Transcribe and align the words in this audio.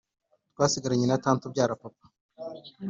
twasigaranye 0.53 1.05
na 1.07 1.21
tate 1.23 1.43
ubyara 1.45 1.79
papa 1.81 2.05